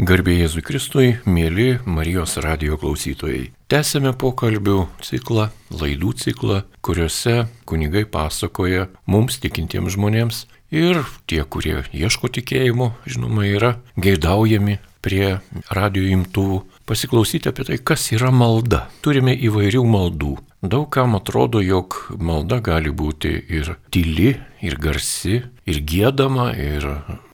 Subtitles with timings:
[0.00, 3.50] Garbė Jėzui Kristui, mėly Marijos radio klausytojai.
[3.68, 7.34] Tęsėme pokalbių ciklą, laidų ciklą, kuriuose
[7.68, 10.38] kunigai pasakoja mums tikintiems žmonėms
[10.72, 18.08] ir tie, kurie ieško tikėjimo, žinoma, yra geidaujami prie radio imtuvų pasiklausyti apie tai, kas
[18.16, 18.86] yra malda.
[19.04, 20.38] Turime įvairių maldų.
[20.64, 26.88] Daug kam atrodo, jog malda gali būti ir tyli, ir garsi, ir gėdama, ir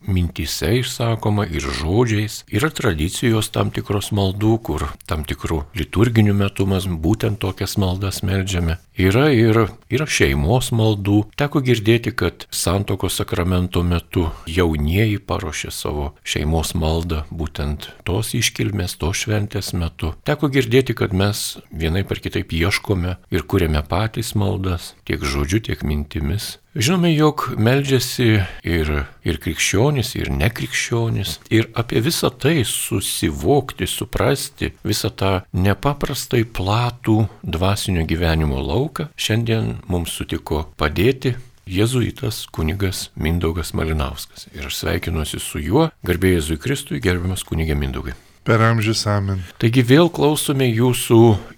[0.07, 2.43] mintise išsakoma ir žodžiais.
[2.53, 8.79] Yra tradicijos tam tikros maldų, kur tam tikrų liturginių metų mes būtent tokias maldas melžiame.
[8.97, 11.19] Yra ir yra šeimos maldų.
[11.37, 19.27] Teko girdėti, kad santokos sakramento metu jaunieji paruošė savo šeimos maldą būtent tos iškilmės, tos
[19.27, 20.15] šventės metu.
[20.25, 25.85] Teko girdėti, kad mes vienai par kitaip ieškome ir kuriame patys maldas, tiek žodžiu, tiek
[25.85, 26.57] mintimis.
[26.77, 28.27] Žinome, jog meldžiasi
[28.69, 28.91] ir,
[29.25, 31.39] ir krikščionis, ir nekrikščionis.
[31.49, 40.13] Ir apie visą tai susivokti, suprasti, visą tą nepaprastai platų dvasinio gyvenimo lauką šiandien mums
[40.21, 41.33] sutiko padėti
[41.65, 44.45] jėzuitas kunigas Mindaugas Malinauskas.
[44.53, 48.19] Ir aš sveikinuosi su juo, garbė Jėzui Kristui, gerbiamas kunigė Mindaugai.
[48.47, 49.41] Per amžius amen.
[49.59, 51.17] Taigi vėl klausome jūsų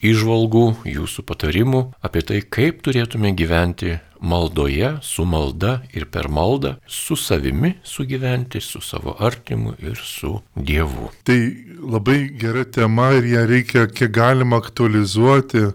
[0.08, 7.16] išvalgų, jūsų patarimų apie tai, kaip turėtume gyventi maldoje, su malda ir per maldą, su
[7.20, 11.10] savimi sugyventi, su savo artimu ir su Dievu.
[11.28, 11.38] Tai
[11.78, 15.68] labai gera tema ir ją reikia kiek galima aktualizuoti,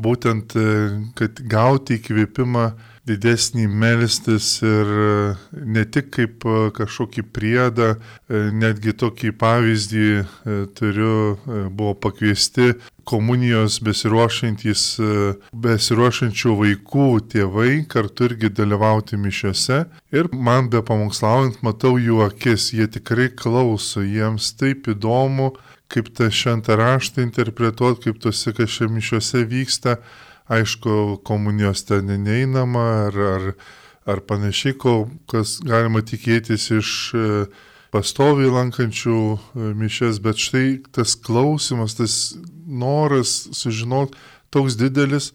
[0.00, 0.78] būtent, e,
[1.18, 2.70] kad gauti įkvėpimą
[3.08, 5.08] didesnį melstis ir e,
[5.64, 10.08] ne tik kaip e, kažkokį priedą, e, netgi tokį pavyzdį
[10.76, 11.38] turiu,
[11.72, 12.74] buvo pakviesti
[13.08, 14.82] komunijos besiruošiantys,
[15.64, 19.82] besiruošiančių vaikų tėvai kartu irgi dalyvauti mišiuose.
[20.14, 25.54] Ir man be pamokslaujant matau jų akis, jie tikrai klauso, jiems taip įdomu,
[25.90, 29.98] kaip tą šventą raštą interpretuoti, kaip tose kažkaip mišiuose vyksta
[30.50, 33.44] aišku, komunijos ten neinama ar, ar,
[34.10, 34.94] ar panašiai, ko,
[35.30, 37.26] kas galima tikėtis iš e,
[37.94, 42.16] pastoviai lankančių e, mišes, bet štai tas klausimas, tas
[42.66, 44.18] noras sužinoti
[44.50, 45.30] toks didelis,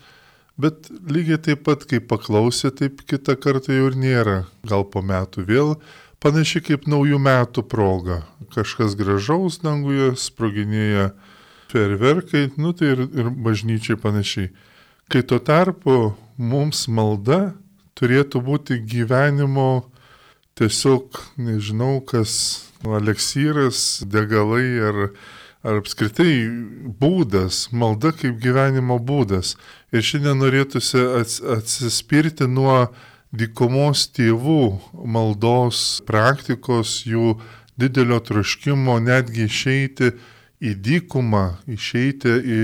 [0.59, 4.37] bet lygiai taip pat, kaip paklausė, taip kitą kartą jau ir nėra.
[4.67, 5.75] Gal po metų vėl
[6.23, 8.23] panašiai kaip naujų metų proga.
[8.55, 11.11] Kažkas gražaus danguje, sproginėja
[11.71, 14.51] ferverkai, nu tai ir, ir bažnyčiai panašiai.
[15.05, 17.53] Kai tuo tarpu mums malda
[17.93, 19.85] turėtų būti gyvenimo
[20.57, 22.31] tiesiog, nežinau, kas
[22.81, 24.97] aleksyras, degalai ar,
[25.61, 26.47] ar apskritai
[26.97, 29.53] būdas, malda kaip gyvenimo būdas.
[29.93, 31.05] Ir šiandien norėtųsi
[31.53, 32.87] atsispirti nuo
[33.29, 34.59] dykumos tėvų
[35.05, 37.37] maldos praktikos, jų
[37.77, 40.15] didelio troškimo netgi išeiti
[40.65, 42.61] į dykumą, išeiti į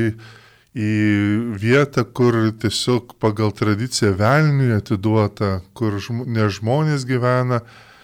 [0.77, 7.61] į vietą, kur tiesiog pagal tradiciją velniui atiduota, kur žm ne žmonės gyvena,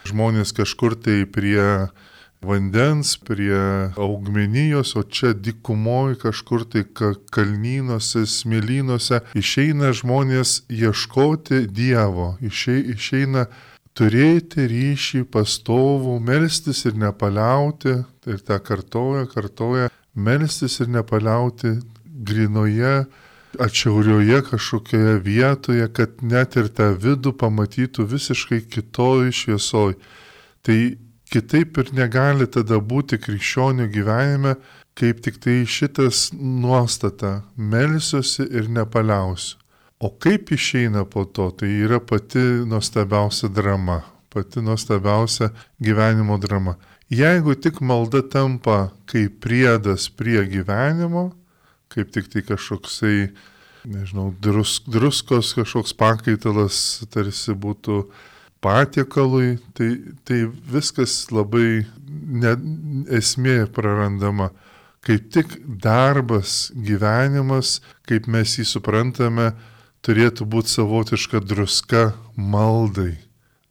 [0.08, 1.88] žmonės kažkur tai prie
[2.44, 6.84] vandens, prie augmenijos, o čia dikumoji kažkur tai
[7.34, 13.48] kalnynuose, smėlynuose išeina žmonės ieškoti Dievo, išeina
[13.98, 21.80] turėti ryšį pastovų, melstis ir nepaliauti, ir tą kartoja, kartoja, melstis ir nepaliauti
[22.28, 23.06] grinoje,
[23.60, 29.96] atšiaurioje kažkokioje vietoje, kad net ir tą vidų pamatytų visiškai kitoj šviesoj.
[30.62, 30.80] Tai
[31.32, 34.58] kitaip ir negali tada būti krikščionių gyvenime,
[34.98, 39.58] kaip tik tai šitas nuostata- melsiuosi ir nepaliausiu.
[40.00, 42.40] O kaip išeina po to, tai yra pati
[42.70, 45.50] nuostabiausia drama, pati nuostabiausia
[45.82, 46.76] gyvenimo drama.
[47.10, 51.32] Jeigu tik malda tampa kaip priedas prie gyvenimo,
[51.94, 53.30] kaip tik tai kažkoksai,
[53.88, 56.80] nežinau, drus, druskos kažkoks pakaitalas
[57.14, 58.04] tarsi būtų
[58.64, 59.92] patiekalui, tai,
[60.28, 62.56] tai viskas labai ne,
[63.20, 64.52] esmė prarandama.
[65.08, 67.78] Kaip tik darbas, gyvenimas,
[68.10, 69.54] kaip mes jį suprantame,
[70.04, 73.16] turėtų būti savotiška druska maldai.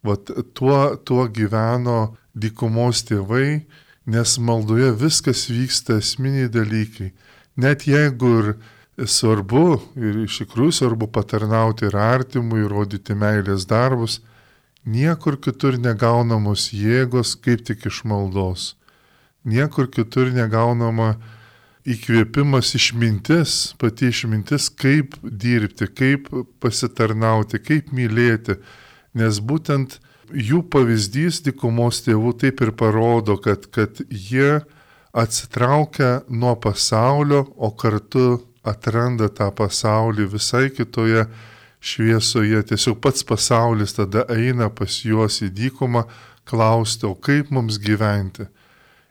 [0.05, 3.67] Vat tuo, tuo gyveno dykumos tėvai,
[4.07, 7.11] nes maldoje viskas vyksta esminiai dalykai
[7.57, 14.21] net jeigu ir svarbu, ir iš tikrųjų svarbu patarnauti ir artimui, ir rodyti meilės darbus,
[14.85, 18.75] niekur kitur negaunamos jėgos kaip tik iš maldos.
[19.47, 21.15] Niekur kitur negaunama
[21.87, 26.27] įkvėpimas išmintis, pati išmintis, kaip dirbti, kaip
[26.59, 28.57] pasitarnauti, kaip mylėti,
[29.15, 29.99] nes būtent
[30.33, 34.59] jų pavyzdys dikumos tėvų taip ir parodo, kad, kad jie
[35.13, 41.25] atsitraukia nuo pasaulio, o kartu atranda tą pasaulį visai kitoje
[41.79, 42.63] šviesoje.
[42.71, 46.03] Tiesiog pats pasaulis tada eina pas juos į dykumą
[46.47, 48.47] klausti, o kaip mums gyventi.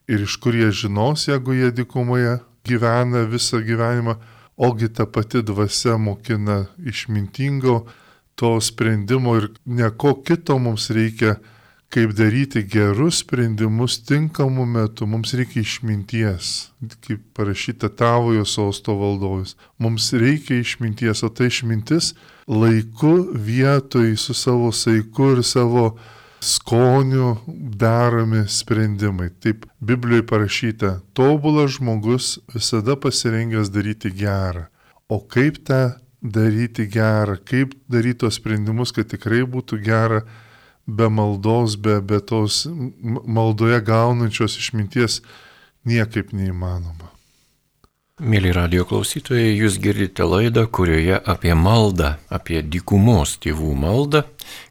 [0.06, 4.16] Ir iš kur jie žinos, jeigu jie dykumoje gyvena visą gyvenimą,
[4.56, 7.84] ogi ta pati dvasia mokina išmintingo
[8.34, 11.36] to sprendimo ir ne ko kito mums reikia
[11.88, 15.06] kaip daryti gerus sprendimus tinkamu metu.
[15.06, 16.70] Mums reikia išminties,
[17.06, 19.56] kaip parašyta tavojo sosto valdovas.
[19.78, 22.14] Mums reikia išminties, o tai išmintis
[22.46, 25.96] laiku vietoj su savo saiku ir savo
[26.40, 29.30] skoniu daromi sprendimai.
[29.40, 34.66] Taip Biblijoje parašyta, tobulas žmogus visada pasirengęs daryti gerą.
[35.08, 40.22] O kaip tą daryti gerą, kaip daryti tos sprendimus, kad tikrai būtų gera,
[40.86, 42.64] be maldos, be, be tos
[43.26, 45.20] maldoje gaunančios išminties
[45.86, 47.12] niekaip neįmanoma.
[48.16, 54.22] Mėly radio klausytojai, jūs girdite laidą, kurioje apie maldą, apie dykumos tėvų maldą,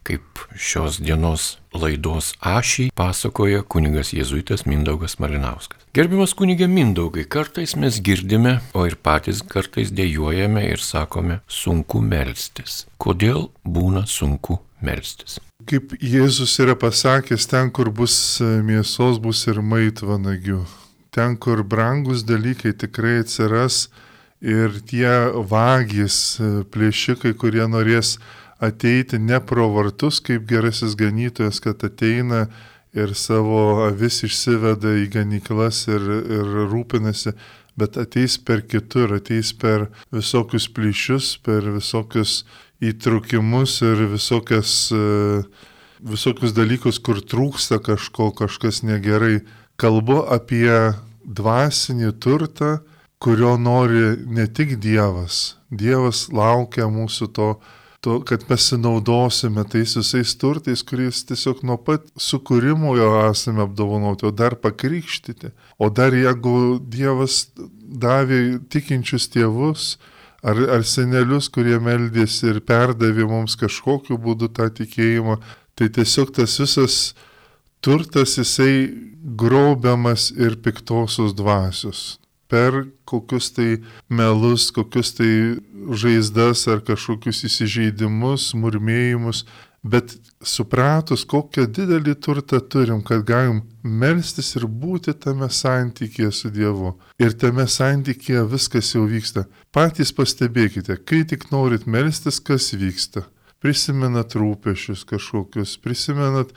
[0.02, 5.86] kaip šios dienos laidos ašį pasakoja kunigas Jėzuitas Mindaugas Malinauskas.
[5.94, 12.88] Gerbiamas kunigė Mindaugai, kartais mes girdime, o ir patys kartais dėjojame ir sakome, sunku melstis.
[12.98, 15.38] Kodėl būna sunku melstis?
[15.66, 20.64] Kaip Jėzus yra pasakęs, ten, kur bus mėsos, bus ir maitvanagių
[21.16, 23.88] ten, kur brangus dalykai tikrai atsiras
[24.44, 25.12] ir tie
[25.52, 26.18] vagys,
[26.76, 28.18] plėšikai, kurie norės
[28.60, 32.46] ateiti ne pro vartus kaip gerasis ganytojas, kad ateina
[32.96, 36.04] ir savo avis išsiveda į ganyklas ir,
[36.38, 37.36] ir rūpinasi,
[37.80, 42.44] bet ateis per kitur, ateis per visokius plyšius, per visokius
[42.84, 44.92] įtrukimus ir visokias,
[46.04, 49.44] visokius dalykus, kur trūksta kažko, kažkas negerai.
[49.76, 50.72] Kalbu apie
[51.26, 52.78] dvasinį turtą,
[53.20, 55.58] kurio nori ne tik Dievas.
[55.72, 57.50] Dievas laukia mūsų to,
[58.06, 64.32] to kad pasinaudosime tais visais turtais, kuriais tiesiog nuo pat sukūrimo jo esame apdovanoti, o
[64.32, 65.50] dar pakrikštyti.
[65.82, 67.48] O dar jeigu Dievas
[68.06, 69.96] davė tikinčius tėvus,
[70.46, 75.40] ar, ar senelius, kurie meldėsi ir perdavė mums kažkokiu būdu tą tikėjimą,
[75.74, 77.00] tai tiesiog tas visas
[77.82, 78.76] turtas jisai
[79.42, 82.20] grobiamas ir piktosios dvasios.
[82.52, 85.32] Per kokius tai melus, kokius tai
[85.98, 89.46] žaizdas ar kažkokius įsižeidimus, murmėjimus,
[89.86, 90.16] bet
[90.46, 96.96] supratus, kokią didelį turtą turim, kad galim melstis ir būti tame santykėje su Dievu.
[97.22, 99.46] Ir tame santykėje viskas jau vyksta.
[99.76, 103.28] Patys pastebėkite, kai tik norit melstis, kas vyksta.
[103.62, 106.54] Prisimenat rūpešius kažkokius, prisimenat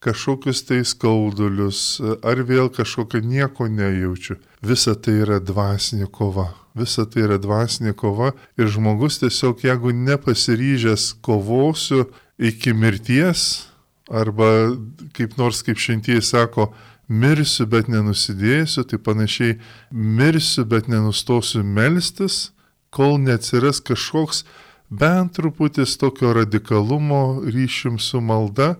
[0.00, 4.38] kažkokius tai skaudulius, ar vėl kažkokio nieko nejaučiu.
[4.64, 6.50] Visa tai yra dvasinė kova.
[6.76, 12.06] Visa tai yra dvasinė kova ir žmogus tiesiog, jeigu nepasiryžęs kovosiu
[12.38, 13.66] iki mirties,
[14.10, 14.72] arba
[15.16, 16.70] kaip nors kaip šventieji sako,
[17.10, 19.58] mirsiu, bet nenusidėsiu, tai panašiai
[19.90, 22.50] mirsiu, bet nenustosiu melstis,
[22.94, 24.44] kol neatsiras kažkoks
[24.90, 28.76] bent truputis tokio radikalumo ryšim su malda,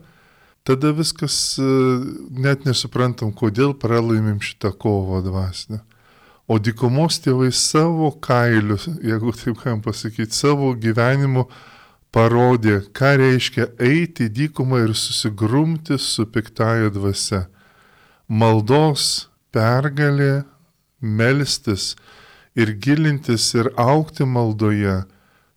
[0.70, 1.66] tada viskas e,
[2.30, 5.80] net nesuprantam, kodėl pralaimim šitą kovą dvasinę.
[6.50, 11.44] O dykumos tėvai savo kailiu, jeigu taip galim pasakyti, savo gyvenimu
[12.14, 17.44] parodė, ką reiškia eiti į dykumą ir susigrumti su piktaja dvasia.
[18.26, 20.44] Maldos pergalė,
[21.00, 21.96] melstis
[22.54, 25.00] ir gilintis ir aukti maldoje,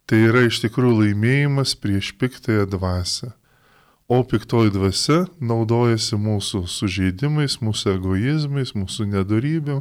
[0.10, 3.34] tai yra iš tikrųjų laimėjimas prieš piktąją dvasę.
[4.12, 9.79] O piktoji dvasia naudojasi mūsų sužeidimais, mūsų egoizmais, mūsų nedorybėm,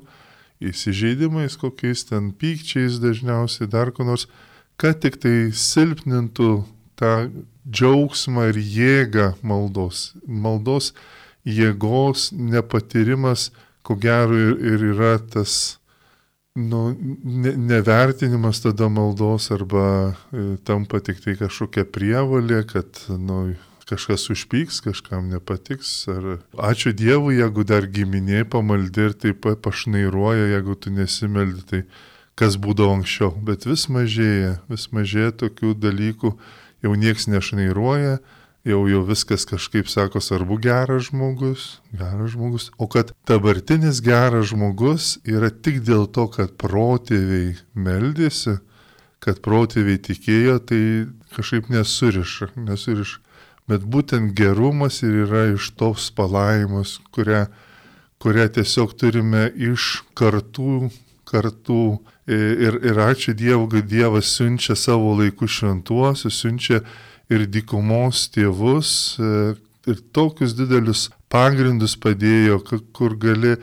[0.63, 4.29] įsižeidimais, kokiais ten pykčiais dažniausiai dar ko nors,
[4.79, 6.53] kad tik tai silpnintų
[6.99, 7.13] tą
[7.67, 10.13] džiaugsmą ir jėgą maldos.
[10.27, 10.93] Maldos
[11.43, 13.51] jėgos nepatyrimas,
[13.83, 15.81] ko gero ir, ir yra tas
[16.55, 16.93] nu,
[17.25, 23.57] ne, nevertinimas tada maldos arba e, tampa tik tai kažkokia prievalė, kad nu,
[23.89, 25.91] kažkas užpyks, kažkam nepatiks.
[26.13, 26.39] Ar
[26.71, 31.83] ačiū Dievui, jeigu dar giminė pamaldi ir taip pašnairuoja, jeigu tu nesimeldi, tai
[32.39, 33.33] kas būdavo anksčiau.
[33.45, 36.33] Bet vis mažėja, vis mažėja tokių dalykų,
[36.83, 38.19] jau nieks nešnairuoja,
[38.69, 42.71] jau, jau viskas kažkaip sako, svarbu geras žmogus, geras žmogus.
[42.79, 48.59] O kad dabartinis geras žmogus yra tik dėl to, kad protėviai meldėsi,
[49.23, 50.83] kad protėviai tikėjo, tai
[51.37, 53.21] kažkaip nesuriša, nesuriša
[53.71, 57.47] bet būtent gerumas ir yra iš tos palaimos, kurią,
[58.23, 60.91] kurią tiesiog turime iš kartų,
[61.29, 61.85] kartų.
[62.31, 66.83] Ir, ir ačiū Dievui, kad Dievas siunčia savo laikų šventuosius, siunčia
[67.33, 72.61] ir dykumos tėvus, ir tokius didelius pagrindus padėjo,
[72.95, 73.57] kur gali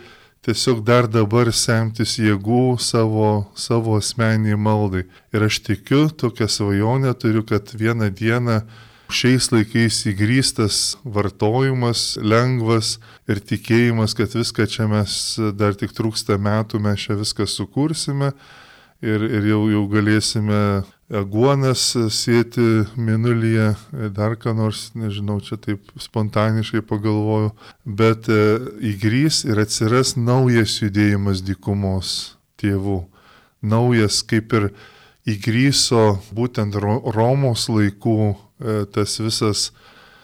[0.45, 5.05] tiesiog dar dabar semtis jėgų savo, savo asmeniai maldai.
[5.35, 8.61] Ir aš tikiu, tokią svajonę turiu, kad vieną dieną
[9.09, 12.97] šiais laikais įgrystas vartojimas, lengvas
[13.29, 15.11] ir tikėjimas, kad viską čia mes
[15.57, 18.31] dar tik trūksta metų, mes čia viską sukursime
[19.01, 20.61] ir, ir jau, jau galėsime
[21.09, 23.71] aguonas sėti minulyje,
[24.13, 27.53] dar ką nors, nežinau, čia taip spontaniškai pagalvoju,
[27.85, 28.41] bet e,
[28.91, 33.01] įgrys ir atsiras naujas judėjimas dykumos tėvų.
[33.65, 34.69] Naujas kaip ir
[35.27, 38.19] įgryso būtent Romos laikų
[38.93, 39.69] tas visas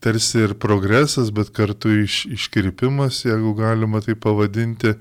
[0.03, 4.95] tarsi ir progresas, bet kartu iš, iškirpimas, jeigu galima tai pavadinti.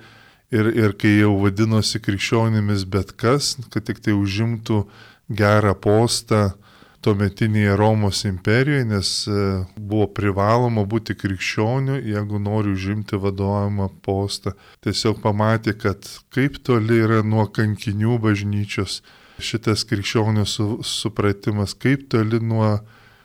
[0.55, 4.85] Ir, ir kai jau vadinosi krikščionimis bet kas, kad tik tai užimtų
[5.35, 6.53] gerą postą
[7.05, 9.41] tuometinėje Romos imperijoje, nes e,
[9.77, 14.55] buvo privaloma būti krikščioniu, jeigu nori užimti vadovavimą postą.
[14.85, 19.03] Tiesiog pamatė, kad kaip toli yra nuo kankinių bažnyčios
[19.43, 22.79] šitas krikščionių su, supratimas, kaip toli nuo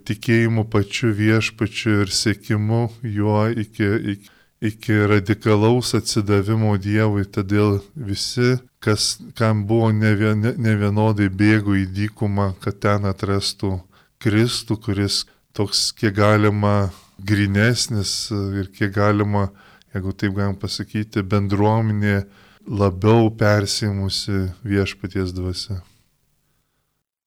[0.10, 4.32] tikėjimų pačiu viešpačiu ir sėkimu juo iki, iki,
[4.72, 7.28] iki radikalaus atsidavimo Dievui.
[7.30, 10.14] Todėl visi kas, kam buvo ne,
[10.58, 13.78] ne bėgo į dykumą, kad ten atrastų
[14.20, 15.24] Kristų, kuris
[15.56, 16.90] toks kiek galima
[17.20, 19.50] grinesnis ir kiek galima,
[19.94, 22.24] jeigu taip galim pasakyti, bendruomenė
[22.68, 25.80] labiau persimusi viešpaties dvasia.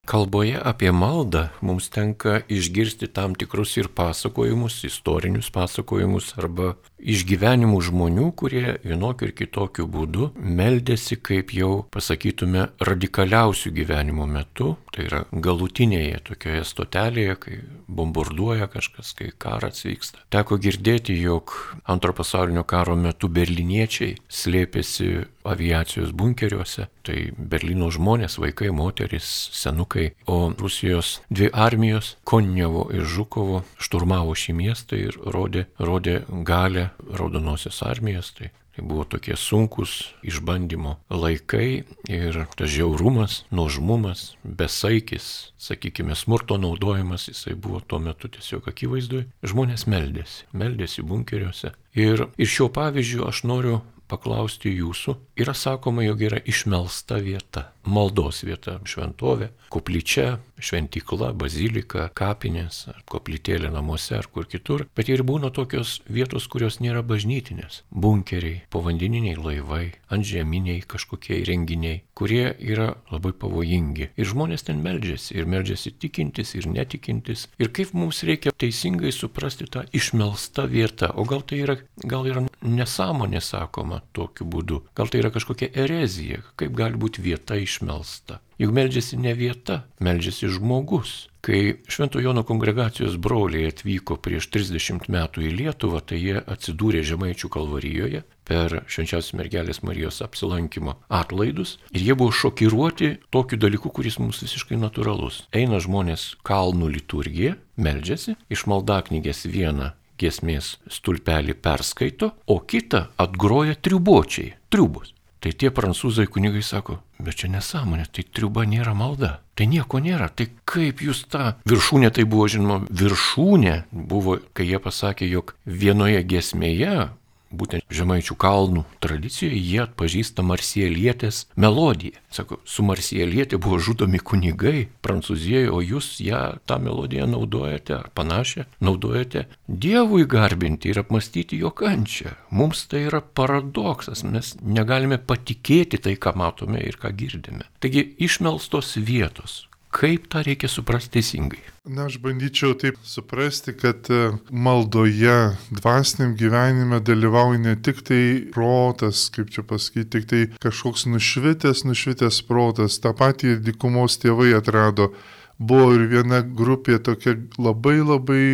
[0.02, 8.24] Kalboje apie maldą mums tenka išgirsti tam tikrus ir pasakojimus, istorinius pasakojimus arba išgyvenimų žmonių,
[8.34, 16.20] kurie vienokiu ir kitokiu būdu meldėsi, kaip jau pasakytume, radikaliausių gyvenimo metu, tai yra galutinėje
[16.28, 17.58] tokioje stotelėje, kai
[17.88, 20.22] bombarduoja kažkas, kai karas vyksta.
[20.32, 21.54] Teko girdėti, jog
[21.88, 25.10] antro pasaulinio karo metu berliniečiai slėpėsi
[25.48, 33.64] aviacijos bunkeriuose, tai Berlyno žmonės, vaikai, moteris, senukai, o Rusijos dvi armijos, Konnevo ir Žukovo,
[33.82, 38.32] šturmavo šį miestą ir rodė, rodė galę raudonosios armijos.
[38.38, 47.28] Tai Tai buvo tokie sunkus išbandymo laikai ir tas žiaurumas, nuožmumas, besaikis, sakykime, smurto naudojimas,
[47.28, 49.26] jisai buvo tuo metu tiesiog akivaizdui.
[49.44, 51.74] Žmonės meldėsi, meldėsi bunkeriuose.
[51.92, 53.82] Ir iš šio pavyzdžio aš noriu
[54.12, 55.16] paklausti jūsų.
[55.40, 63.72] Yra sakoma, jog yra išmelsta vieta, maldos vieta, šventovė, koplyčia, šventykla, bazilika, kapinės, ar koplytėlė
[63.72, 64.86] namuose, ar kur kitur.
[64.96, 67.82] Bet ir būna tokios vietos, kurios nėra bažnytinės.
[67.90, 74.10] Bunkeriai, povandeniniai laivai, antžeminiai kažkokie įrenginiai, kurie yra labai pavojingi.
[74.20, 77.46] Ir žmonės ten meldžiasi, ir meldžiasi tikintis, ir netikintis.
[77.62, 81.12] Ir kaip mums reikia teisingai suprasti tą išmelstą vietą.
[81.16, 84.82] O gal tai yra, gal yra nesąmonė sakoma tokiu būdu.
[84.98, 88.40] Gal tai yra kažkokia erezija, kaip gali būti vieta išmelsta.
[88.60, 91.31] Juk meldžiasi ne vieta, meldžiasi žmogus.
[91.42, 97.48] Kai Švento Jono kongregacijos broliai atvyko prieš 30 metų į Lietuvą, tai jie atsidūrė Žemaičių
[97.50, 104.38] kalvarijoje per švenčiausios mergelės Marijos apsilankimo atlaidus ir jie buvo šokiruoti tokiu dalyku, kuris mums
[104.44, 105.40] visiškai natūralus.
[105.50, 109.90] Eina žmonės kalnų liturgiją, meldžiasi, iš maldaknygės vieną
[110.22, 115.10] giesmės stulpelį perskaito, o kitą atgroja triubočiai, triubus.
[115.42, 119.40] Tai tie prancūzai kunigai sako, bet čia nesąmonė, tai triuba nėra malda.
[119.58, 120.28] Tai nieko nėra.
[120.30, 126.22] Tai kaip jūs tą viršūnę, tai buvo žinoma, viršūnė buvo, kai jie pasakė, jog vienoje
[126.30, 127.10] giesmėje
[127.52, 132.20] būtent Žemaičių kalnų tradicijoje jie atpažįsta marsielietės melodiją.
[132.32, 138.66] Sako, su marsielietė buvo žudomi kunigai Prancūzijoje, o jūs ją tą melodiją naudojate ar panašią
[138.80, 142.36] naudojate Dievui garbinti ir apmastyti jo kančią.
[142.50, 147.68] Mums tai yra paradoksas, mes negalime patikėti tai, ką matome ir ką girdime.
[147.82, 151.60] Taigi išmelstos vietos, Kaip tą reikia suprasti teisingai?
[151.84, 158.22] Na, aš bandyčiau taip suprasti, kad e, maldoje, dvasiniam gyvenime dalyvauja ne tik tai
[158.54, 162.96] protas, kaip čia pasakyti, tik tai kažkoks nušvitęs, nušvitęs protas.
[163.04, 165.10] Ta pati ir dykumos tėvai atrado
[165.58, 168.46] buvo ir viena grupė tokia labai labai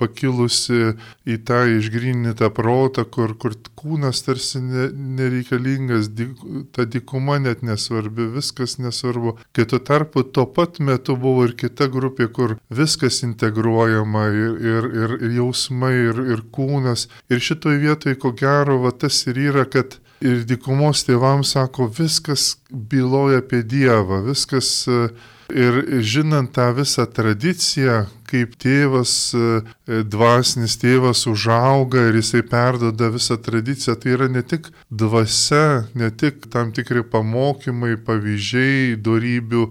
[0.00, 0.94] pakilusi
[1.28, 4.88] į tą išgrinytą protą, kur, kur kūnas tarsi ne,
[5.18, 6.40] nereikalingas, dik,
[6.74, 9.36] ta dikuma net nesvarbi, viskas nesvarbu.
[9.56, 14.92] Kai tuo tarpu tuo pat metu buvo ir kita grupė, kur viskas integruojama ir, ir,
[15.02, 17.08] ir, ir jausmai, ir, ir kūnas.
[17.30, 22.54] Ir šitoj vietoje, ko gero, va, tas ir yra, kad ir dikumos tėvams sako, viskas
[22.70, 25.08] byloja apie Dievą, viskas uh,
[25.50, 33.36] Ir žinant tą visą tradiciją, kaip tėvas, e, dvasinis tėvas užauga ir jisai perdoda visą
[33.40, 39.64] tradiciją, tai yra ne tik dvasia, ne tik tam tikri pamokymai, pavyzdžiai, darybių,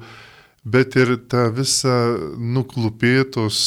[0.64, 1.96] bet ir ta visa
[2.36, 3.60] nuklupėtos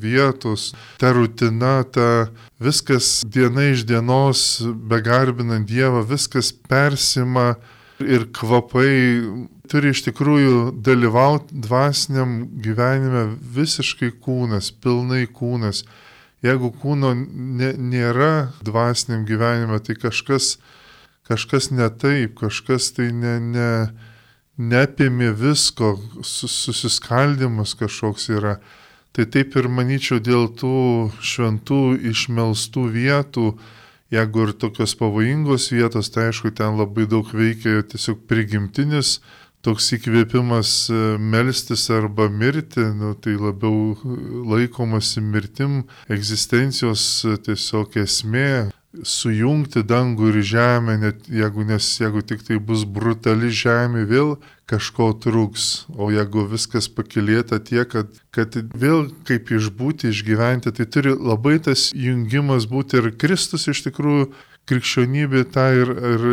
[0.00, 2.28] vietos, ta rutina, ta
[2.60, 7.56] viskas diena iš dienos, begarbinant Dievą, viskas persima
[8.00, 8.90] ir kvapai
[9.68, 13.24] turi iš tikrųjų dalyvauti dvasiniam gyvenime
[13.54, 15.84] visiškai kūnas, pilnai kūnas.
[16.44, 20.56] Jeigu kūno ne, nėra dvasiniam gyvenime, tai kažkas,
[21.28, 23.70] kažkas ne taip, kažkas tai ne, ne,
[24.58, 28.58] neapėmė visko, susiskaldimas kažkoks yra.
[29.12, 33.48] Tai taip ir manyčiau dėl tų šventų išmelstų vietų,
[34.14, 39.18] jeigu ir tokios pavojingos vietos, tai aišku, ten labai daug veikia tiesiog prigimtinis
[39.66, 43.96] toks įkvėpimas e, melstis arba mirti, nu, tai labiau
[44.52, 45.82] laikomasi mirtim,
[46.14, 47.02] egzistencijos
[47.44, 48.70] tiesiog esmė,
[49.04, 54.36] sujungti dangų ir žemę, net jeigu, nes jeigu tik tai bus brutali žemė, vėl
[54.68, 61.12] kažko trūks, o jeigu viskas pakilėta tiek, kad, kad vėl kaip išbūti, išgyventi, tai turi
[61.14, 64.32] labai tas jungimas būti ir Kristus iš tikrųjų
[64.68, 66.26] krikščionybė tą ir, ir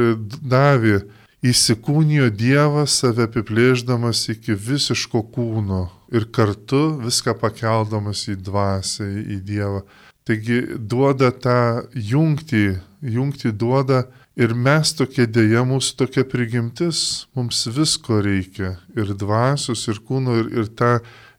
[0.43, 1.03] davė
[1.45, 5.85] įsikūnijo Dievas save apiplėždamas iki visiško kūno
[6.15, 9.83] ir kartu viską pakeldamas į dvasę, į Dievą.
[10.25, 18.24] Taigi duoda tą jungtį, jungtį duoda ir mes tokie dėja, mūsų tokia prigimtis, mums visko
[18.25, 18.75] reikia.
[18.98, 20.96] Ir dvasios, ir kūno, ir, ir tą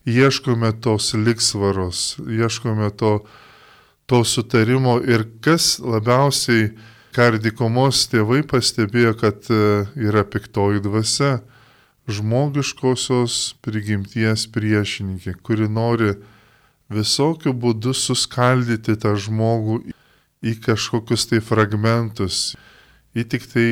[0.07, 3.19] ieškome tos liksvaros, ieškome to,
[4.07, 5.01] to sutarimo.
[5.03, 6.71] Ir kas labiausiai
[7.17, 9.61] kardikomos tėvai pastebėjo, kad e,
[9.99, 11.41] yra piktoji dvasia,
[12.07, 16.15] žmogiškosios prigimties priešininkė, kuri nori
[16.93, 19.81] visokių būdų suskaldyti tą žmogų
[20.47, 22.55] į kažkokius tai fragmentus,
[23.17, 23.69] į tik tai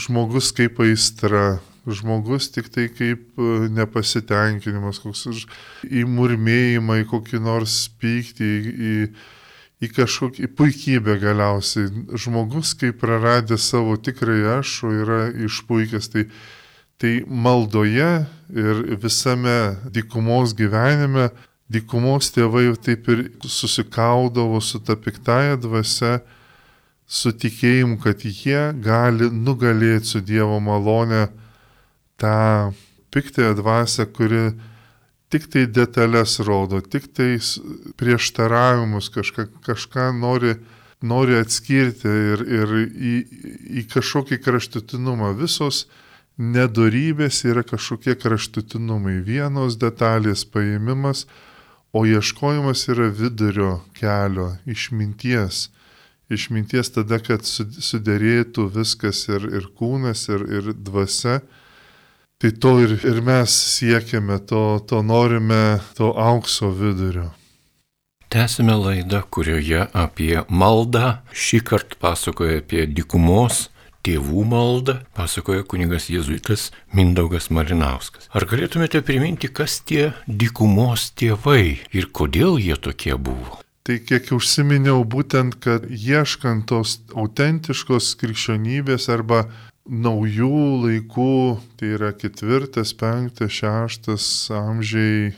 [0.00, 5.28] žmogus kaip aistra, žmogus tik tai kaip e, nepasitenkinimas, koks
[5.84, 9.36] į murmėjimą, į kokį nors pyktį, į, į
[9.78, 11.90] į kažkokį puikybę galiausiai.
[12.18, 16.24] Žmogus, kai praradė savo tikrąjį aš, o yra išpuikęs, tai,
[16.98, 18.10] tai maldoje
[18.50, 21.28] ir visame dykumos gyvenime,
[21.72, 26.18] dykumos tėvai taip ir susikaudavo su ta piktaja dvasia,
[27.08, 31.28] su tikėjimu, kad jie gali nugalėti su Dievo malone
[32.20, 32.72] tą
[33.14, 34.50] piktąją dvasę, kuri
[35.32, 37.36] tik tai detalės rodo, tik tai
[38.00, 40.56] prieštaravimus kažką, kažką nori,
[41.00, 43.14] nori atskirti ir, ir į,
[43.80, 45.34] į kažkokį kraštutinumą.
[45.40, 45.86] Visos
[46.38, 49.18] nedorybės yra kažkokie kraštutinumai.
[49.26, 51.26] Vienos detalės paėmimas,
[51.92, 55.68] o ieškojimas yra vidurio kelio, išminties.
[56.28, 61.40] Išminties tada, kad sudėrėtų viskas ir, ir kūnas, ir, ir dvasia
[62.38, 67.32] Tai to ir, ir mes siekiame, to, to norime, to aukso vidurio.
[68.30, 73.64] Tęsime laidą, kurioje apie maldą šį kartą pasakoja apie dikumos
[74.08, 78.28] tėvų maldą, pasakoja kunigas Jėzuitas Mindaugas Marinauskas.
[78.32, 83.60] Ar galėtumėte priminti, kas tie dikumos tėvai ir kodėl jie tokie buvo?
[83.88, 89.46] Tai kiek užsiminiau būtent, kad ieškant tos autentiškos krikščionybės arba
[89.88, 91.36] naujų laikų,
[91.80, 95.32] tai yra ketvirtas, penktas, šeštas amžiai,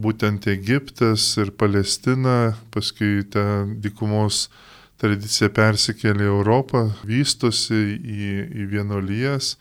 [0.00, 4.48] būtent Egiptas ir Palestina, paskui ta dykumos
[5.00, 8.30] tradicija persikėlė į Europą, vystosi į,
[8.62, 9.54] į vienolyjas.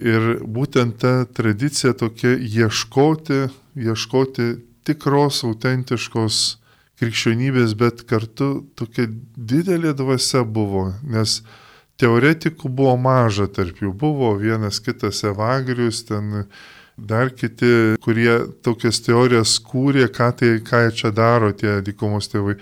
[0.00, 3.42] Ir būtent ta tradicija tokia ieškoti,
[3.76, 4.50] ieškoti
[4.88, 6.38] tikros, autentiškos
[7.00, 11.42] krikščionybės, bet kartu tokia didelė dvasia buvo, nes
[12.00, 16.46] Teoretikų buvo maža tarp jų, buvo vienas kitas Evagrius, ten
[16.96, 22.56] dar kiti, kurie tokias teorijas kūrė, ką, tai, ką čia daro tie dykumos tėvai.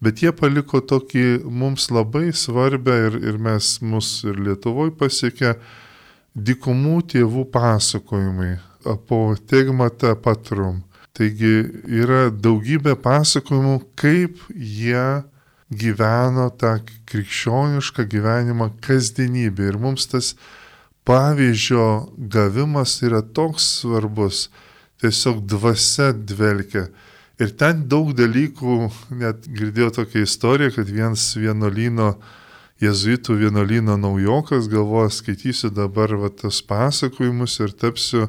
[0.00, 5.54] Bet jie paliko tokį mums labai svarbę ir, ir mes mus ir Lietuvoje pasiekė
[6.34, 8.54] dykumų tėvų pasakojimai,
[9.08, 10.80] po tegmata patrum.
[11.12, 15.20] Taigi yra daugybė pasakojimų, kaip jie
[15.70, 16.78] gyveno tą
[17.10, 19.68] krikščionišką gyvenimą kasdienybę.
[19.68, 20.32] Ir mums tas
[21.04, 21.86] pavyzdžio
[22.16, 24.48] gavimas yra toks svarbus,
[25.02, 26.88] tiesiog dvasia dvelkia.
[27.40, 28.76] Ir ten daug dalykų,
[29.16, 32.12] net girdėjau tokią istoriją, kad vienas vienuolino,
[32.80, 38.26] jezuitų vienuolino naujokas galvoja, skaitysiu dabar va, tas pasakojimus ir tapsiu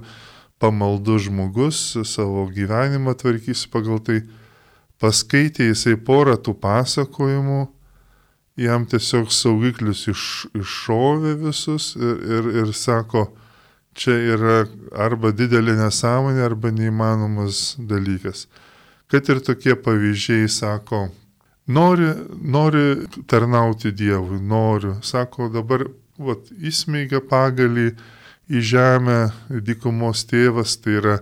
[0.64, 4.22] pamaldus žmogus, savo gyvenimą tvarkysiu pagal tai.
[5.02, 7.62] Paskaitė jisai porą tų pasakojimų
[8.62, 10.24] jam tiesiog saugiklius iš,
[10.58, 13.28] iššovė visus ir, ir, ir sako,
[13.98, 14.58] čia yra
[14.94, 18.46] arba didelė nesąmonė, arba neįmanomas dalykas.
[19.12, 21.10] Kad ir tokie pavyzdžiai sako,
[21.68, 22.08] nori,
[22.42, 22.84] nori
[23.28, 25.84] tarnauti Dievui, noriu, sako dabar,
[26.18, 27.92] vat, įsmeigia pagalį
[28.52, 29.20] į žemę
[29.68, 31.18] dykumos tėvas, tai yra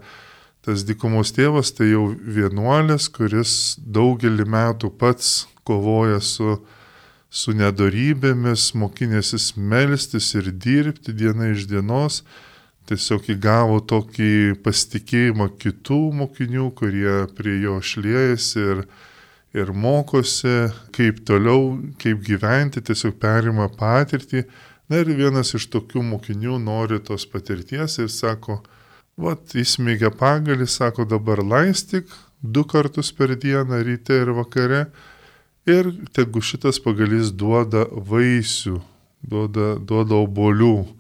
[0.66, 6.60] tas dykumos tėvas, tai jau vienuolis, kuris daugelį metų pats kovoja su
[7.30, 12.24] su nedorybėmis, mokinėsis melstis ir dirbti diena iš dienos,
[12.90, 18.82] tiesiog įgavo tokį pasitikėjimą kitų mokinių, kurie prie jo šliejasi ir,
[19.58, 20.56] ir mokosi,
[20.96, 24.48] kaip toliau, kaip gyventi, tiesiog perima patirtį.
[24.90, 28.64] Na ir vienas iš tokių mokinių nori tos patirties ir sako,
[29.20, 32.10] vat įsmeigia pagalį, sako dabar laistik
[32.42, 34.88] du kartus per dieną, ryte ir vakare
[35.68, 38.80] ir tegu šitas pagalys duoda vaisių,
[39.22, 40.99] duoda, duoda obolių.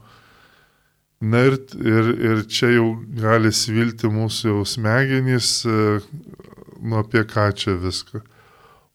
[1.21, 5.99] Na ir, ir, ir čia jau gali svilti mūsų jau smegenys, e,
[6.79, 8.21] nu apie ką čia viską.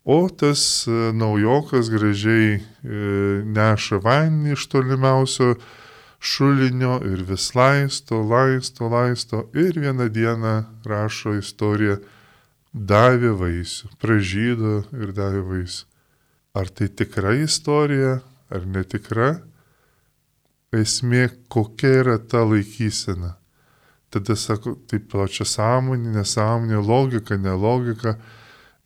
[0.09, 2.63] O tas e, naujokas gražiai e,
[3.45, 5.53] neša vandenį iš tolimiausio
[6.25, 10.57] šulinio ir vis laisto, laisto, laisto ir vieną dieną
[10.89, 12.01] rašo istoriją
[12.73, 15.85] davė vaisių, pražydo ir davė vaisių.
[16.57, 19.35] Ar tai tikra istorija, ar netikra?
[20.75, 23.35] Esmė, kokia yra ta laikysena.
[24.11, 28.17] Tada sako, taip plačia sąmonė, nesąmonė, logika, nelogika.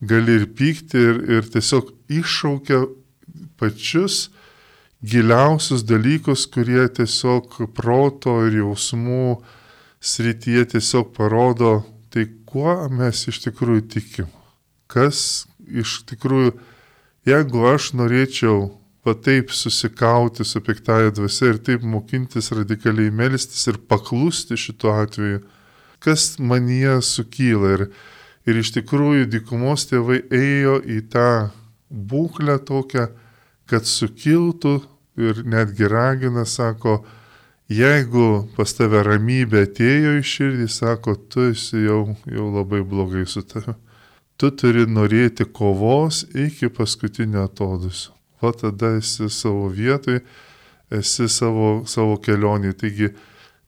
[0.01, 2.83] Gali ir pykti ir, ir tiesiog iššaukia
[3.59, 4.29] pačius
[5.03, 9.39] giliausius dalykus, kurie tiesiog proto ir jausmų
[10.01, 11.83] srityje tiesiog parodo
[12.15, 14.29] tai kuo mes iš tikrųjų tikim?
[14.89, 16.55] Kas iš tikrųjų,
[17.29, 18.71] jeigu aš norėčiau
[19.09, 25.43] va taip susikauti su piktaja dvasia ir taip mokintis radikaliai melstis ir paklusti šituo atveju,
[26.05, 27.75] kas manyje sukyla.
[27.77, 27.87] Ir,
[28.49, 31.31] ir iš tikrųjų dykumos tėvai ėjo į tą
[31.89, 33.09] būklę tokią,
[33.69, 34.79] kad sukiltų
[35.19, 37.01] ir netgi ragina, sako,
[37.69, 43.43] Jeigu pas tave ramybė atėjo į širdį, sako, tu esi jau, jau labai blogai su
[43.45, 43.77] tavimi.
[44.41, 48.15] Tu turi norėti kovos iki paskutinio atodusio.
[48.43, 50.21] Va tada esi savo vietoj,
[50.95, 52.75] esi savo, savo kelionį.
[52.79, 53.13] Taigi,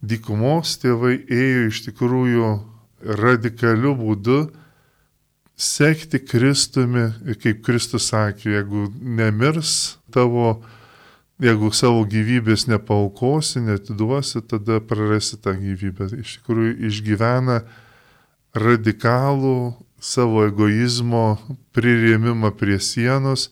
[0.01, 2.51] dykumos tėvai ėjo iš tikrųjų
[3.21, 4.41] radikaliu būdu
[5.61, 7.11] sekti Kristumi,
[7.43, 10.61] kaip Kristus sakė, jeigu nemirs tavo
[11.41, 16.11] jeigu savo gyvybės nepaukosi, netiduosi, tada prarasi tą gyvybę.
[16.21, 17.63] Iš tikrųjų išgyvena
[18.57, 21.39] radikalų savo egoizmo
[21.77, 23.49] prirėmimą prie sienos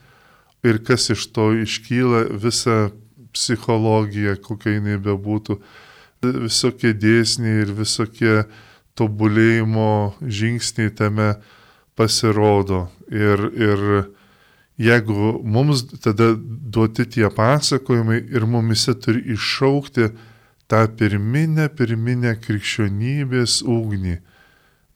[0.67, 2.91] ir kas iš to iškyla visa
[3.35, 5.59] psichologija, kokia jinai bebūtų,
[6.23, 8.35] visokie dėsniai ir visokie
[8.99, 11.35] tobulėjimo žingsniai tame
[11.99, 12.89] pasirodo.
[13.11, 13.85] Ir, ir
[14.79, 20.11] jeigu mums tada duoti tie pasakojimai ir mumise turi iššaukti
[20.69, 24.19] tą pirminę, pirminę krikščionybės ugnį,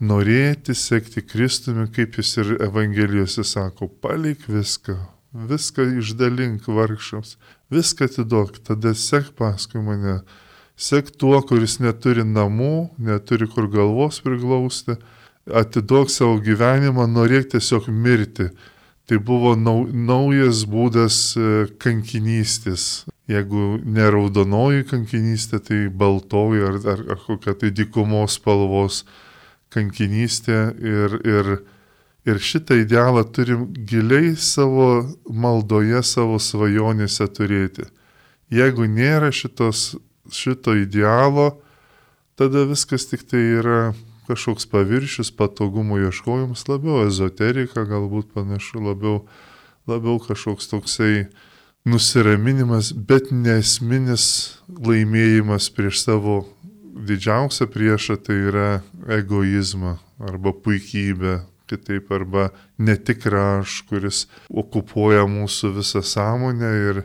[0.03, 4.99] norėti sekti Kristumi, kaip jis ir Evangelijose sako, palik viską,
[5.33, 7.37] viską išdalink vargšams,
[7.73, 10.21] viską atiduok, tada sek paskui mane,
[10.77, 14.99] sek tuo, kuris neturi namų, neturi kur galvos priglausti,
[15.49, 18.51] atiduok savo gyvenimą, norėk tiesiog mirti.
[19.11, 21.47] Tai buvo nau, naujas būdas e,
[21.83, 23.03] kankinystės.
[23.29, 29.03] Jeigu ne raudonoji kankinystė, tai baltoji ar, ar, ar kokia tai dykumos spalvos
[29.75, 30.61] kankinystė.
[30.79, 31.51] Ir, ir,
[32.25, 37.89] ir šitą idealą turim giliai savo maldoje, savo svajonėse turėti.
[38.53, 39.97] Jeigu nėra šitos,
[40.31, 41.63] šito idealo,
[42.39, 43.81] tada viskas tik tai yra
[44.29, 49.23] kažkoks paviršius, patogumo ieškojimas, labiau ezoterika, galbūt panašu, labiau,
[49.91, 51.27] labiau kažkoks toksai
[51.89, 54.25] nusiraminimas, bet nesminis
[54.71, 56.43] laimėjimas prieš savo
[56.93, 58.69] didžiausią priešą tai yra
[59.11, 61.41] egoizmą arba puikybę,
[61.73, 67.03] kitaip arba netikrą aš, kuris okupuoja mūsų visą sąmonę ir,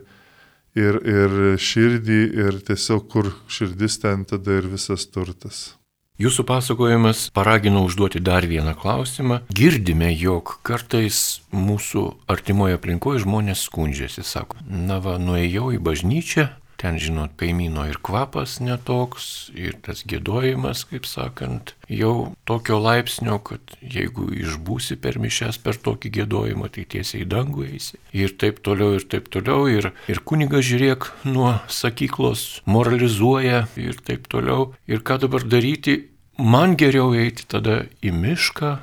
[0.77, 5.77] ir, ir širdį ir tiesiog kur širdis ten tada ir visas turtas.
[6.17, 9.43] Jūsų pasakojimas paragino užduoti dar vieną klausimą.
[9.53, 16.99] Girdime, jog kartais mūsų artimoje aplinkoje žmonės skundžiasi, sako, na va, nuėjau į bažnyčią, ten,
[17.01, 24.29] žinot, kaimyno ir kvapas netoks, ir tas gėdojimas, kaip sakant, jau tokio laipsnio, kad jeigu
[24.37, 28.01] išbūsi per mišes per tokį gėdojimą, tai tiesiai į dangų eisi.
[28.13, 29.65] Ir taip toliau, ir taip toliau.
[29.71, 34.73] Ir, ir kunigas žiūrėk nuo sakyklos moralizuoja ir taip toliau.
[34.87, 36.03] Ir ką dabar daryti?
[36.37, 38.75] Man geriau eiti tada į mišką,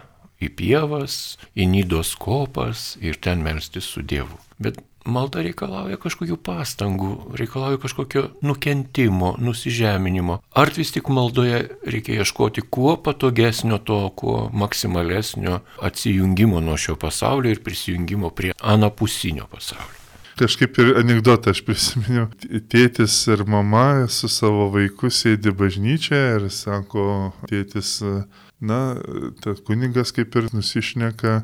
[0.42, 4.40] į pievas, į nydos kopas ir ten melstis su Dievu.
[4.58, 10.40] Bet malda reikalauja kažkokių pastangų, reikalauja kažkokio nukentimo, nusižeminimo.
[10.56, 17.52] Ar vis tik maldoje reikia ieškoti kuo patogesnio to, kuo maksimalesnio atsijungimo nuo šio pasaulio
[17.52, 20.00] ir prisijungimo prie anapusinio pasaulio.
[20.34, 22.26] Kažkaip ir anegdotą aš prisiminiau.
[22.72, 27.04] Tėtis ir mama su savo vaiku sėdi bažnyčioje ir sako,
[27.46, 28.00] tėtis,
[28.58, 28.80] na,
[29.44, 31.36] tas kunigas kaip ir nusišneka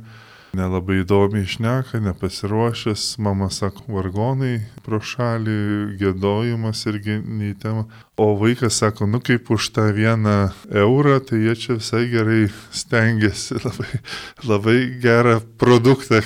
[0.56, 7.86] nelabai įdomiai išneka, nepasiruošęs, mama sako, vargonai pro šalį, gėdojimas irgi neįtema.
[8.20, 10.50] O vaikas sako, nu kaip už tą vieną
[10.82, 12.40] eurą, tai jie čia visai gerai
[12.74, 14.00] stengiasi, labai,
[14.44, 16.22] labai gerą produktą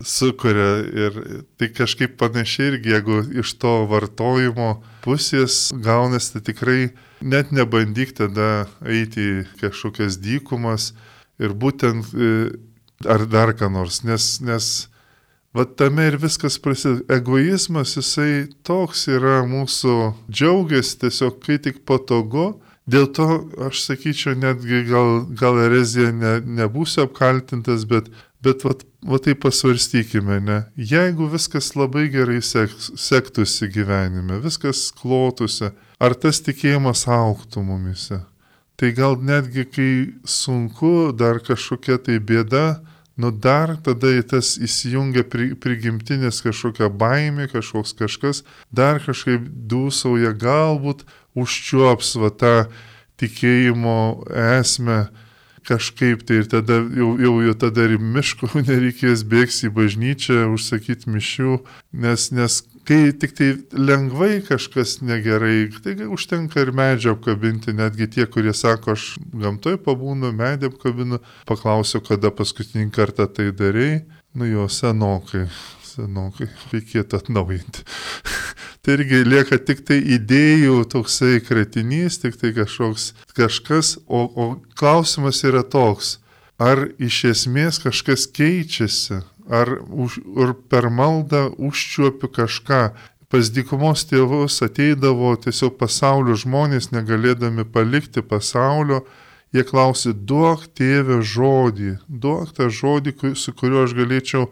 [0.00, 0.70] sukuria.
[0.92, 1.20] Ir
[1.58, 6.80] tai kažkaip panašiai irgi, jeigu iš to vartojimo pusės gaunasi, tai tikrai
[7.22, 10.92] net nebandyk tada eiti į kažkokias dykumas.
[11.42, 12.12] Ir būtent
[13.10, 14.72] ar dar ką nors, nes, nes
[15.54, 17.04] va tame ir viskas prasideda.
[17.18, 19.96] Egoizmas, jisai toks yra mūsų
[20.30, 22.52] džiaugiasi tiesiog, kai tik patogu.
[22.88, 23.26] Dėl to
[23.68, 28.08] aš sakyčiau, netgi gal, gal erezija ne, nebūsiu apkaltintas, bet,
[28.42, 28.74] bet va,
[29.06, 30.58] va tai pasvarstykime, ne?
[30.74, 35.70] Jeigu viskas labai gerai sek, sektųsi gyvenime, viskas klotųsi,
[36.02, 38.24] ar tas tikėjimas auktų mumise?
[38.74, 39.92] Tai gal netgi kai
[40.26, 42.80] sunku, dar kažkokia tai bėda,
[43.16, 51.04] nu dar tada tas įsijungia pri, prigimtinės kažkokia baimė, kažkoks kažkas, dar kažkaip dūsauja, galbūt
[51.38, 52.54] užčiuops va tą
[53.20, 55.04] tikėjimo esmę
[55.66, 61.12] kažkaip tai ir tada jau, jau, jau tada ir miško nereikės bėgs į bažnyčią, užsakyti
[61.12, 61.58] mišių,
[62.04, 68.26] nes, nes kai tik tai lengvai kažkas negerai, tai užtenka ir medžio apkabinti, netgi tie,
[68.26, 69.12] kurie sako, aš
[69.44, 74.02] gamtoj pabūnu, medį apkabinu, paklausiu, kada paskutinį kartą tai darai,
[74.34, 75.46] nu jo senokai,
[75.86, 77.84] senokai, reikėtų atnaujinti.
[78.82, 85.44] tai irgi lieka tik tai idėjų toksai kratinys, tik tai kažkoks kažkas, o, o klausimas
[85.46, 86.16] yra toks,
[86.58, 92.82] ar iš esmės kažkas keičiasi, ar, už, ar per maldą užčiuopiu kažką.
[93.32, 99.06] Pas dykumos tėvus ateidavo tiesiog pasaulio žmonės, negalėdami palikti pasaulio,
[99.56, 104.50] jie klausė, duok tėvę žodį, duok tą žodį, su kuriuo aš galėčiau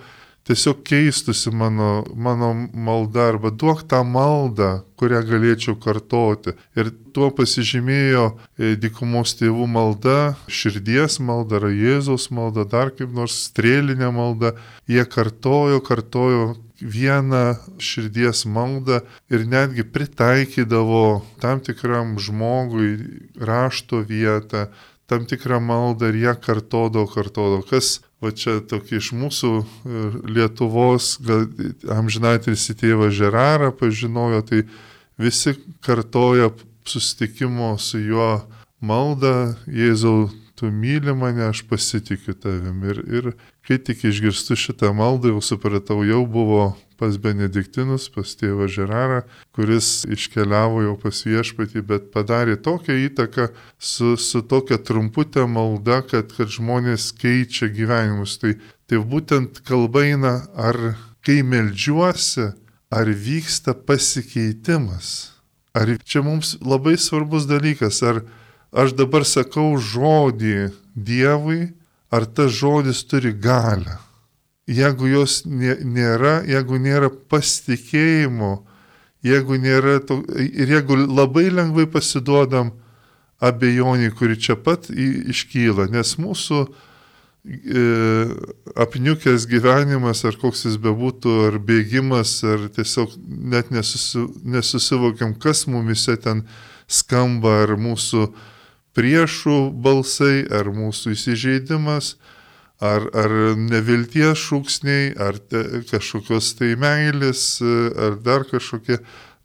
[0.51, 6.57] tiesiog keistusi mano, mano malda arba duok tą maldą, kurią galėčiau kartoti.
[6.75, 8.25] Ir tuo pasižymėjo
[8.59, 10.17] e, dykumos tėvų malda,
[10.51, 14.57] širdies malda, ar Jėzaus malda, dar kaip nors strėlinė malda.
[14.91, 22.97] Jie kartojo, kartojo vieną širdies maldą ir netgi pritaikydavo tam tikram žmogui
[23.39, 24.67] rašto vietą,
[25.07, 27.63] tam tikrą maldą ir ją kartodavo, kartodavo.
[27.71, 29.64] Kas va čia tokį iš mūsų e,
[30.37, 31.46] Lietuvos, gal
[31.96, 34.64] amžinatris į tėvą Žerarą pažinojo, tai
[35.20, 36.50] visi kartoja
[36.88, 38.30] susitikimo su juo
[38.80, 42.85] maldą, Jėzau, tu myli mane, aš pasitikiu tavim.
[42.85, 43.30] Ir, ir
[43.64, 49.23] kai tik išgirstu šitą maldą, jau supratau, jau buvo pas Benediktinus, pas tėvą Žerarą,
[49.57, 56.35] kuris iškeliavo jau pas viešpatį, bet padarė tokią įtaką su, su tokia trumputė malda, kad,
[56.37, 58.37] kad žmonės keičia gyvenimus.
[58.43, 58.53] Tai,
[58.85, 60.79] tai būtent kalba eina, ar
[61.25, 62.51] kai melžiuosi,
[62.93, 65.33] ar vyksta pasikeitimas.
[65.73, 68.25] Ar čia mums labai svarbus dalykas, ar
[68.77, 71.71] aš dabar sakau žodį Dievui,
[72.11, 74.10] ar tas žodis turi galę
[74.70, 78.52] jeigu jos nėra, jeigu nėra pasitikėjimo,
[79.26, 82.72] jeigu nėra to, ir jeigu labai lengvai pasiduodam
[83.40, 87.85] abejonį, kuri čia pat iškyla, nes mūsų e,
[88.85, 96.18] apniukęs gyvenimas, ar koks jis bebūtų, ar bėgimas, ar tiesiog net nesusi, nesusivokiam, kas mumise
[96.20, 96.44] ten
[96.90, 98.28] skamba, ar mūsų
[98.96, 102.16] priešų balsai, ar mūsų įsižeidimas,
[102.81, 109.01] ar, ar nevilties šūksniai, ar te, kažkokios tai meilės, ar dar kažkokie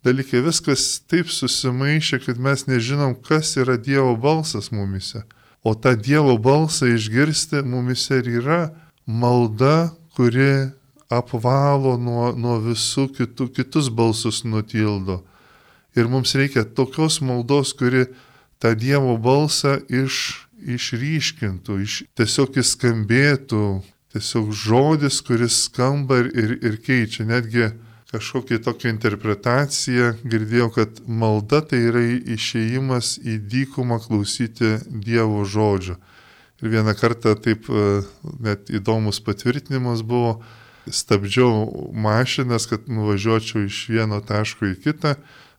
[0.06, 0.43] dalykai.
[0.45, 5.26] Viskas taip susimaišė, kad mes nežinom, kas yra Dievo balsas mumise.
[5.65, 8.60] O tą Dievo balsą išgirsti mumise ir yra
[9.06, 10.71] malda, kuri
[11.12, 15.24] apvalo nuo, nuo visų kitų, kitus balsus nutildo.
[15.95, 18.08] Ir mums reikia tokios maldos, kuri
[18.60, 20.44] tą Dievo balsą iš,
[20.75, 23.65] išryškintų, iš, tiesiog jis skambėtų,
[24.15, 27.28] tiesiog žodis, kuris skamba ir, ir keičia.
[27.30, 27.69] Netgi
[28.15, 32.04] kažkokią tokią interpretaciją girdėjau, kad malda tai yra
[32.36, 35.97] išėjimas į dykumą klausyti Dievo žodžio.
[36.63, 38.04] Ir vieną kartą taip e,
[38.39, 40.38] net įdomus patvirtinimas buvo,
[40.88, 45.15] stabdžiau mašinas, kad nuvažiuočiau iš vieno taško į kitą,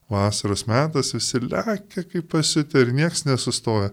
[0.09, 3.91] vasaros metas visi lekia kaip pasitė ir nieks nesustoja.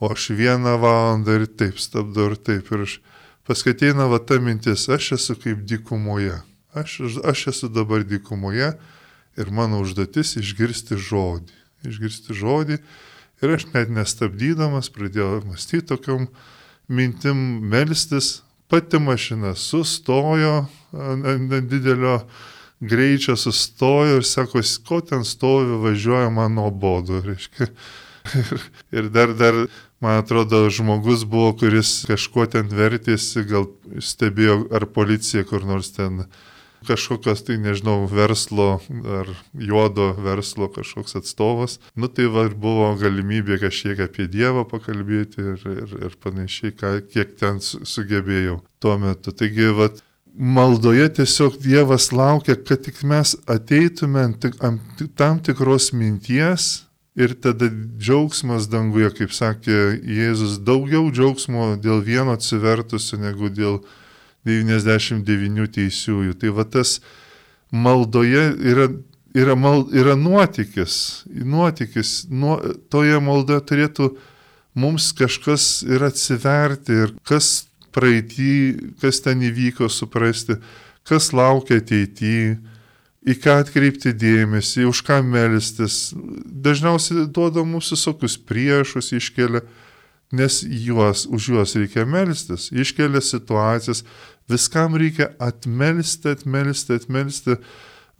[0.00, 2.70] O aš vieną valandą ir taip stabdau ir taip.
[2.72, 2.98] Ir aš
[3.46, 6.40] paskateina va ta mintis, aš esu kaip dykumoje.
[6.74, 8.72] Aš, aš esu dabar dykumoje
[9.38, 11.54] ir mano užduotis išgirsti žodį.
[11.86, 12.80] Išgirsti žodį
[13.44, 16.28] ir aš net nestabdydamas pradėjau mąstyti tokiam
[16.88, 17.38] mintim
[17.70, 18.40] melstis.
[18.68, 20.64] Pati mašina sustojo
[20.96, 22.22] ant didelio
[22.80, 27.20] greičio, sustojo ir sako, ko ten stovi, važiuoja man nuobodu.
[27.20, 27.68] Ir,
[28.98, 29.60] ir dar, dar,
[30.00, 33.68] man atrodo, žmogus buvo, kuris kažkuo ten vertėsi, gal
[34.02, 36.24] stebėjo, ar policija kur nors ten
[36.84, 38.78] kažkokios tai, nežinau, verslo
[39.20, 41.78] ar juodo verslo kažkoks atstovas.
[41.96, 47.36] Nu tai va buvo galimybė kažkiek apie Dievą pakalbėti ir, ir, ir panašiai, ką, kiek
[47.40, 49.32] ten sugebėjau tuo metu.
[49.32, 49.88] Taigi, va,
[50.34, 54.28] maldoje tiesiog Dievas laukia, kad tik mes ateitume
[54.60, 62.34] ant tam tikros minties ir tada džiaugsmas danguje, kaip sakė Jėzus, daugiau džiaugsmo dėl vieno
[62.34, 63.80] atsivertusio negu dėl
[64.46, 66.34] 99 teisiųjų.
[66.40, 66.98] Tai va tas
[67.70, 68.88] maldoje yra,
[69.34, 71.24] yra, mal, yra nuotykis.
[71.30, 72.24] Nuotykis.
[72.30, 72.58] Nuo,
[72.90, 74.10] toje maldoje turėtų
[74.74, 78.54] mums kažkas ir atsiverti ir kas praeitį,
[78.98, 80.58] kas ten įvyko, suprasti,
[81.06, 82.56] kas laukia ateityje,
[83.24, 86.12] į ką atkreipti dėmesį, už ką melstis.
[86.44, 89.64] Dažniausiai duoda mūsų visokius priešus iškelia,
[90.34, 94.02] nes juos, už juos reikia melstis, iškelia situacijas,
[94.48, 97.54] Viskam reikia atmelsti, atmelsti, atmelsti,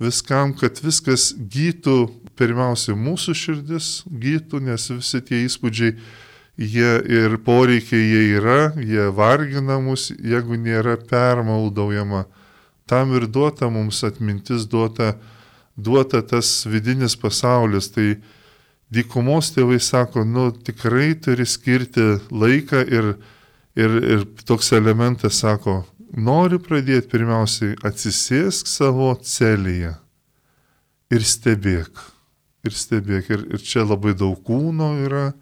[0.01, 1.99] viskam, kad viskas gytų,
[2.38, 5.93] pirmiausia, mūsų širdis gytų, nes visi tie įspūdžiai,
[6.57, 12.25] jie ir poreikiai jie yra, jie vargina mus, jeigu nėra permaldaujama.
[12.87, 15.14] Tam ir duota mums atmintis, duota,
[15.77, 17.88] duota tas vidinis pasaulis.
[17.94, 18.09] Tai
[18.92, 23.14] dykumos tėvai sako, nu tikrai turi skirti laiką ir,
[23.77, 25.83] ir, ir toks elementas sako,
[26.14, 29.94] nori pradėti pirmiausiai atsisėsk savo celėje
[31.14, 32.05] ir stebėk.
[32.64, 33.31] Ir stebėk.
[33.31, 35.33] Ir, ir čia labai daug kūno yra,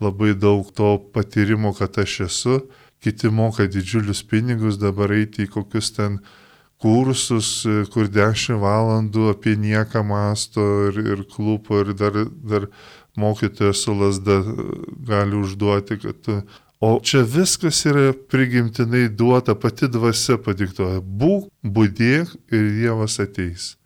[0.00, 2.60] labai daug to patyrimo, kad aš esu.
[3.02, 6.20] Kiti moka didžiulius pinigus dabar eiti į kokius ten
[6.82, 12.68] kursus, kur 10 valandų apie nieką masto ir, ir klupo ir dar, dar
[13.16, 14.42] mokytojas su lasda
[15.08, 16.40] gali užduoti, kad tu
[16.80, 21.00] O čia viskas yra prigimtinai duota, pati dvasia padiktuoja.
[21.00, 23.76] Būk, būdėk ir Dievas ateis.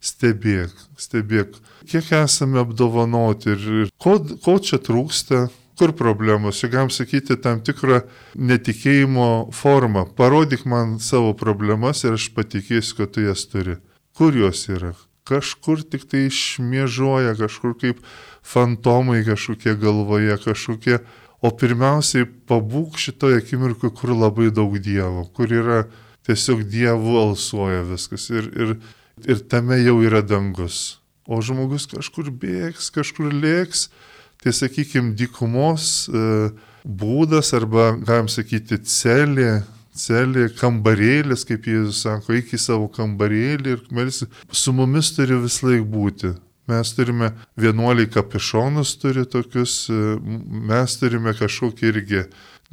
[0.00, 1.58] Stebėk, stebėk,
[1.90, 6.58] kiek esame apdovanoti ir ko, ko čia trūksta, kur problemos.
[6.58, 8.02] Čia galim sakyti tam tikrą
[8.34, 10.06] netikėjimo formą.
[10.18, 13.78] Parodyk man savo problemas ir aš patikėsiu, kad tu jas turi.
[14.18, 14.94] Kur jos yra?
[15.28, 18.02] Kažkur tik tai išmėžuoja, kažkur kaip
[18.42, 21.02] fantomai kažkokie galvoje, kažkokie
[21.44, 25.82] o pirmiausiai pabūk šitoje akimirkoje, kur labai daug Dievo, kur yra
[26.26, 28.74] tiesiog Dievu alsuoja viskas ir, ir,
[29.28, 30.98] ir tame jau yra dangus.
[31.28, 33.88] O žmogus kažkur bėgs, kažkur lėks,
[34.42, 36.24] tai sakykime, dykumos e,
[36.84, 39.62] būdas arba, galim sakyti, celė,
[39.98, 45.88] celė, kambarėlis, kaip Jėzus sako, iki savo kambarėlį ir melsi, su mumis turi vis laik
[45.90, 46.36] būti.
[46.68, 50.18] Mes turime 11 kapišonus, turi tokius, e,
[50.70, 52.22] mes turime kažkokį irgi,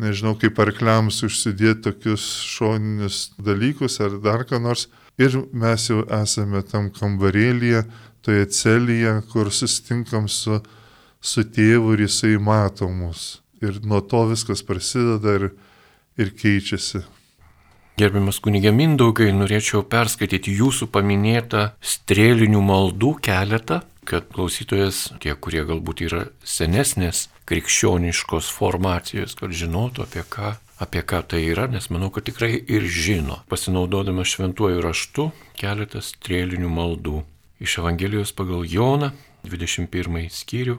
[0.03, 4.89] nežinau, kaip arkliams užsidėti tokius šoninius dalykus ar dar ką nors.
[5.15, 7.85] Ir mes jau esame tam kambarėlyje,
[8.25, 10.59] toje celėje, kur susitinkam su,
[11.25, 13.41] su tėvu ir jisai mato mus.
[13.63, 15.45] Ir nuo to viskas prasideda ir,
[16.21, 17.05] ir keičiasi.
[17.95, 26.03] Gerbiamas kunigė Mindaugai, norėčiau perskaityti jūsų paminėtą strėlinių maldų keletą, kad klausytojas, tie, kurie galbūt
[26.05, 30.51] yra senesnės krikščioniškos formacijos, kad žinotų apie ką,
[30.83, 33.39] apie ką tai yra, nes manau, kad tikrai ir žino.
[33.49, 37.23] Pasinaudodamas šventuoju raštu keletas strėlinių maldų.
[37.63, 39.13] Iš Evangelijos pagal Joną,
[39.47, 40.75] 21 skyrių,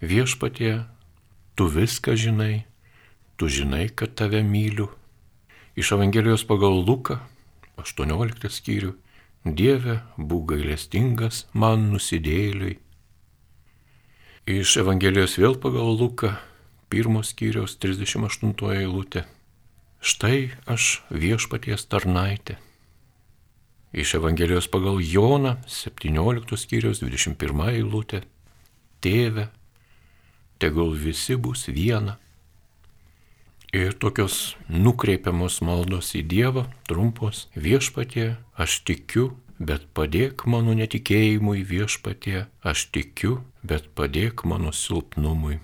[0.00, 0.84] viešpatie,
[1.54, 2.66] tu viską žinai,
[3.36, 4.90] tu žinai, kad tave myliu
[5.78, 7.20] Iš Evangelijos pagal Luką,
[7.78, 8.96] 18 skyrių.
[9.46, 12.80] Dieve, būk gailestingas man nusidėliui.
[14.50, 16.32] Iš Evangelijos vėl pagal Luką,
[16.90, 19.22] 1 skyriaus 38 eilutė.
[20.02, 22.58] Štai aš viešpaties tarnaitė.
[23.94, 28.24] Iš Evangelijos pagal Joną, 17 skyriaus 21 eilutė.
[28.98, 29.46] Tėve,
[30.58, 32.18] tegul visi bus viena
[33.68, 42.46] Ir tokios nukreipiamos maldos į Dievą, trumpos, viešpatie, aš tikiu, bet padėk mano netikėjimui viešpatie,
[42.64, 45.60] aš tikiu, bet padėk mano silpnumui.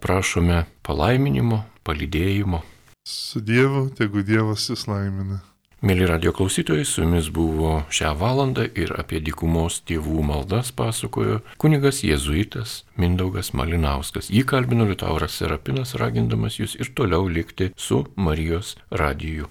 [0.00, 2.64] Prašome palaiminimo, palydėjimo.
[3.04, 5.42] Su Dievu, tegu Dievas jūs laimina.
[5.82, 12.04] Mėly radio klausytojai, su jumis buvo šią valandą ir apie dykumos tėvų maldas pasakojo kunigas
[12.06, 14.28] jėzuitas Mindaugas Malinauskas.
[14.30, 19.50] Jį kalbino Liutauras Serapinas, ragindamas jūs ir toliau likti su Marijos radiju.